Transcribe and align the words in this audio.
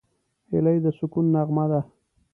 هیلۍ 0.51 0.77
د 0.85 0.87
سکون 0.97 1.25
نغمه 1.35 1.65
ده 1.71 1.81